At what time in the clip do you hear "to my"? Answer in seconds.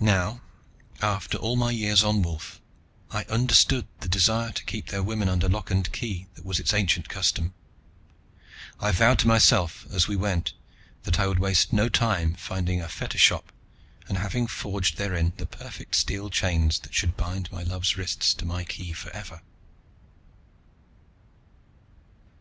18.34-18.64